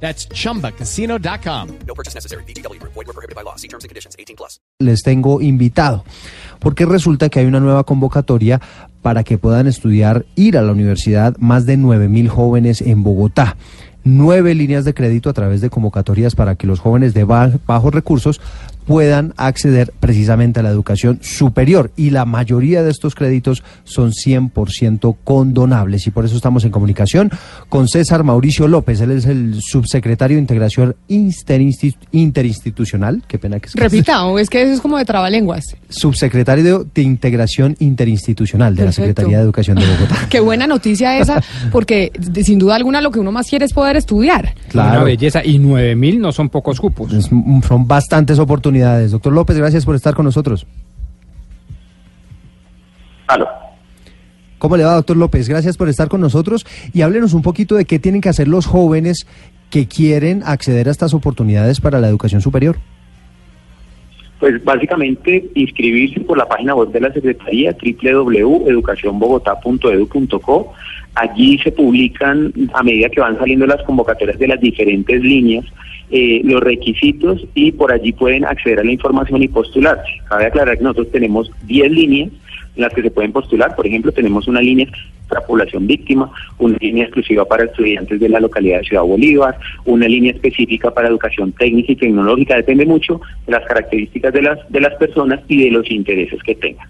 [0.00, 1.68] That's chumbacasino.com.
[1.86, 2.44] No purchase necessary.
[2.44, 2.78] BGW.
[2.82, 3.56] Void were prohibited by law.
[3.56, 4.14] See terms and conditions.
[4.18, 4.60] 18 plus.
[4.78, 6.04] les tengo invitado,
[6.60, 8.60] porque resulta que hay una nueva convocatoria
[9.02, 13.56] para que puedan estudiar, ir a la universidad más de 9 mil jóvenes en Bogotá.
[14.04, 17.92] Nueve líneas de crédito a través de convocatorias para que los jóvenes de ba- bajos
[17.92, 18.40] recursos
[18.86, 25.16] puedan acceder precisamente a la educación superior y la mayoría de estos créditos son 100%
[25.24, 27.30] condonables y por eso estamos en comunicación
[27.68, 33.66] con César Mauricio López, él es el subsecretario de Integración Interinsti- Interinstitucional, qué pena que
[33.68, 35.76] es Repita, o es que eso es como de trabalenguas.
[35.88, 38.92] subsecretario de Integración Interinstitucional de la.
[38.92, 40.16] Secretaría de Educación de Bogotá.
[40.30, 43.72] Qué buena noticia esa, porque de- sin duda alguna lo que uno más quiere es
[43.72, 44.54] poder estudiar.
[44.72, 45.44] Una belleza.
[45.44, 47.12] Y 9 mil no son pocos cupos.
[47.12, 48.75] Es- son bastantes oportunidades.
[48.80, 50.66] Doctor López, gracias por estar con nosotros.
[53.26, 53.48] Aló.
[54.58, 55.48] ¿Cómo le va, doctor López?
[55.48, 58.66] Gracias por estar con nosotros y háblenos un poquito de qué tienen que hacer los
[58.66, 59.26] jóvenes
[59.70, 62.78] que quieren acceder a estas oportunidades para la educación superior.
[64.38, 70.74] Pues básicamente inscribirse por la página web de la Secretaría www.educacionbogotá.edu.co.
[71.14, 75.64] Allí se publican a medida que van saliendo las convocatorias de las diferentes líneas
[76.08, 80.08] eh, los requisitos y por allí pueden acceder a la información y postularse.
[80.28, 82.30] Cabe aclarar que nosotros tenemos 10 líneas
[82.76, 83.74] en las que se pueden postular.
[83.74, 84.86] Por ejemplo, tenemos una línea
[85.28, 90.06] para población víctima, una línea exclusiva para estudiantes de la localidad de Ciudad Bolívar, una
[90.06, 92.56] línea específica para educación técnica y tecnológica.
[92.56, 96.54] Depende mucho de las características de las, de las personas y de los intereses que
[96.54, 96.88] tengan.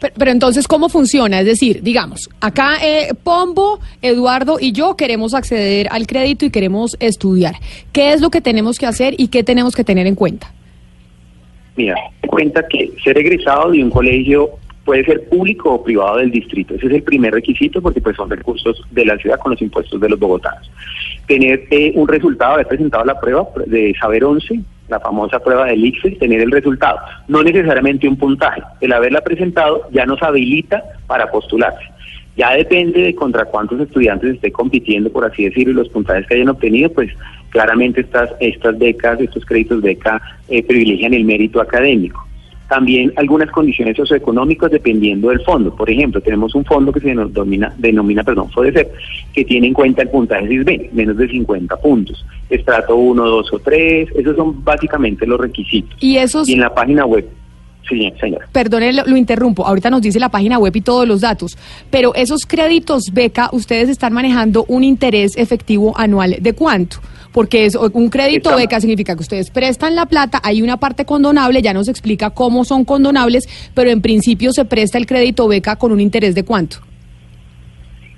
[0.00, 1.40] Pero, pero entonces, ¿cómo funciona?
[1.40, 6.96] Es decir, digamos, acá eh, Pombo, Eduardo y yo queremos acceder al crédito y queremos
[7.00, 7.56] estudiar.
[7.92, 10.52] ¿Qué es lo que tenemos que hacer y qué tenemos que tener en cuenta?
[11.76, 11.96] Mira,
[12.26, 14.50] cuenta que ser egresado de un colegio
[14.88, 16.74] puede ser público o privado del distrito.
[16.74, 20.00] Ese es el primer requisito porque pues son recursos de la ciudad con los impuestos
[20.00, 20.70] de los bogotanos.
[21.26, 25.84] Tener eh, un resultado, haber presentado la prueba de Saber 11, la famosa prueba del
[25.84, 27.00] ICFES, tener el resultado.
[27.28, 28.62] No necesariamente un puntaje.
[28.80, 31.84] El haberla presentado ya nos habilita para postularse.
[32.38, 36.36] Ya depende de contra cuántos estudiantes esté compitiendo, por así decirlo, y los puntajes que
[36.36, 37.10] hayan obtenido, pues
[37.50, 40.18] claramente estas, estas becas, estos créditos beca
[40.48, 42.27] eh, privilegian el mérito académico.
[42.68, 45.74] También algunas condiciones socioeconómicas dependiendo del fondo.
[45.74, 48.92] Por ejemplo, tenemos un fondo que se denomina, denomina perdón, FODECEP,
[49.32, 52.24] que tiene en cuenta el puntaje CISBEN, menos de 50 puntos.
[52.50, 55.96] Estrato 1, 2 o 3, esos son básicamente los requisitos.
[56.00, 57.26] Y esos, Y en la página web,
[57.88, 58.46] sí, señora.
[58.52, 61.56] perdone, lo, lo interrumpo, ahorita nos dice la página web y todos los datos,
[61.90, 66.98] pero esos créditos beca, ustedes están manejando un interés efectivo anual de cuánto?
[67.32, 71.04] Porque es, un crédito Estamos- beca significa que ustedes prestan la plata, hay una parte
[71.04, 75.76] condonable, ya nos explica cómo son condonables, pero en principio se presta el crédito beca
[75.76, 76.78] con un interés de cuánto.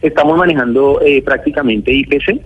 [0.02, 2.40] Estamos manejando eh, prácticamente IPC,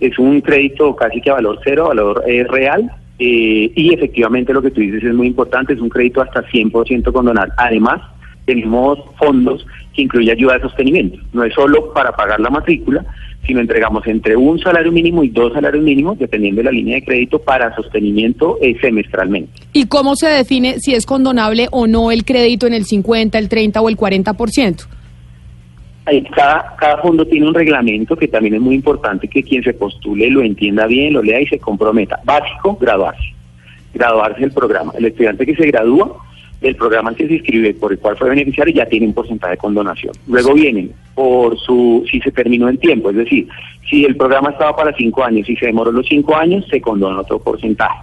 [0.00, 4.62] es un crédito casi que a valor cero, valor eh, real, eh, y efectivamente lo
[4.62, 7.52] que tú dices es muy importante, es un crédito hasta 100% condonal.
[7.56, 8.00] Además,
[8.44, 13.04] tenemos fondos que incluye ayuda de sostenimiento, no es solo para pagar la matrícula,
[13.46, 17.04] sino entregamos entre un salario mínimo y dos salarios mínimos, dependiendo de la línea de
[17.04, 19.52] crédito, para sostenimiento eh, semestralmente.
[19.72, 23.48] ¿Y cómo se define si es condonable o no el crédito en el 50, el
[23.48, 24.86] 30 o el 40%?
[26.06, 29.74] Ahí cada, cada fondo tiene un reglamento que también es muy importante que quien se
[29.74, 32.20] postule lo entienda bien, lo lea y se comprometa.
[32.24, 33.34] Básico, graduarse.
[33.92, 34.92] Graduarse del programa.
[34.96, 36.16] El estudiante que se gradúa
[36.60, 39.52] del programa al que se inscribe, por el cual fue beneficiario, ya tiene un porcentaje
[39.52, 40.12] de condonación.
[40.26, 43.48] Luego vienen por su, si se terminó en tiempo, es decir,
[43.88, 47.20] si el programa estaba para cinco años y se demoró los cinco años, se condona
[47.20, 47.98] otro porcentaje.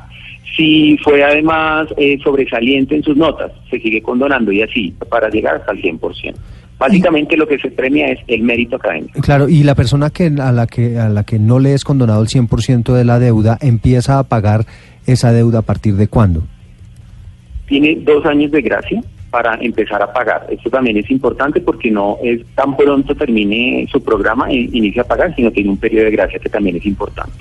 [0.56, 5.56] Si fue además eh, sobresaliente en sus notas, se sigue condonando y así para llegar
[5.56, 6.36] hasta el 100%.
[6.80, 9.20] Básicamente lo que se premia es el mérito académico.
[9.22, 12.22] Claro, y la persona que a la que a la que no le es condonado
[12.22, 14.66] el 100% de la deuda empieza a pagar
[15.08, 16.44] esa deuda a partir de cuándo?
[17.68, 20.48] Tiene dos años de gracia para empezar a pagar.
[20.50, 25.06] Esto también es importante porque no es tan pronto termine su programa e inicia a
[25.06, 27.38] pagar, sino tiene un periodo de gracia que también es importante.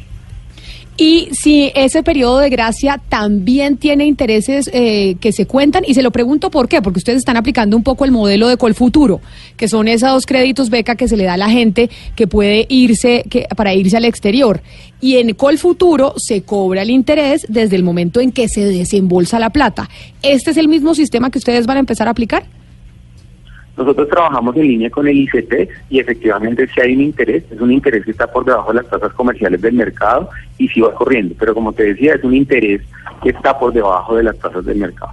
[0.99, 6.03] Y si ese periodo de gracia también tiene intereses eh, que se cuentan, y se
[6.03, 9.21] lo pregunto por qué, porque ustedes están aplicando un poco el modelo de Colfuturo,
[9.59, 13.25] que son esos créditos beca que se le da a la gente que puede irse,
[13.29, 14.63] que, para irse al exterior.
[15.01, 19.51] Y en Colfuturo se cobra el interés desde el momento en que se desembolsa la
[19.51, 19.91] plata.
[20.23, 22.47] ¿Este es el mismo sistema que ustedes van a empezar a aplicar?
[23.77, 27.73] Nosotros trabajamos en línea con el ICT y efectivamente si hay un interés, es un
[27.73, 31.35] interés que está por debajo de las tasas comerciales del mercado y sí va corriendo,
[31.39, 32.81] pero como te decía, es un interés
[33.23, 35.13] que está por debajo de las tasas del mercado.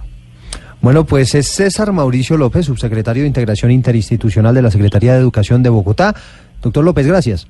[0.80, 5.62] Bueno, pues es César Mauricio López, subsecretario de Integración Interinstitucional de la Secretaría de Educación
[5.62, 6.14] de Bogotá.
[6.62, 7.46] Doctor López, gracias.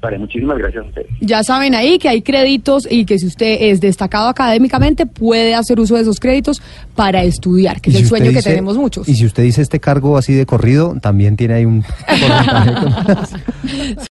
[0.00, 1.08] Vale, muchísimas gracias a ustedes.
[1.20, 5.80] Ya saben ahí que hay créditos y que si usted es destacado académicamente puede hacer
[5.80, 6.60] uso de esos créditos
[6.94, 9.08] para estudiar, que es el sueño que tenemos muchos.
[9.08, 11.82] Y si usted dice este cargo así de corrido, también tiene ahí un.